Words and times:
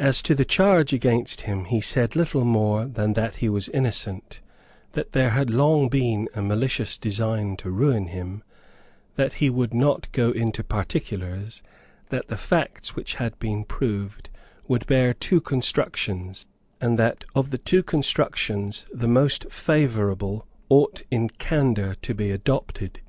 As 0.00 0.20
to 0.22 0.34
the 0.34 0.44
charge 0.44 0.92
against 0.92 1.42
him 1.42 1.66
he 1.66 1.80
said 1.80 2.16
little 2.16 2.44
more 2.44 2.86
than 2.86 3.12
that 3.12 3.36
he 3.36 3.48
was 3.48 3.68
innocent, 3.68 4.40
that 4.94 5.12
there 5.12 5.30
had 5.30 5.48
long 5.48 5.88
been 5.88 6.28
a 6.34 6.42
malicious 6.42 6.96
design 6.98 7.56
to 7.58 7.70
ruin 7.70 8.08
him, 8.08 8.42
that 9.14 9.34
he 9.34 9.48
would 9.48 9.72
not 9.72 10.10
go 10.10 10.32
into 10.32 10.64
particulars, 10.64 11.62
that 12.08 12.26
the 12.26 12.36
facts 12.36 12.96
which 12.96 13.14
had 13.22 13.38
been 13.38 13.62
proved 13.64 14.28
would 14.66 14.88
bear 14.88 15.14
two 15.14 15.40
constructions, 15.40 16.48
and 16.80 16.98
that 16.98 17.22
of 17.36 17.50
the 17.50 17.58
two 17.58 17.84
constructions 17.84 18.86
the 18.92 19.06
most 19.06 19.52
favourable 19.52 20.48
ought 20.68 21.04
in 21.12 21.28
candour 21.28 21.94
to 22.02 22.12
be 22.12 22.32
adopted. 22.32 23.00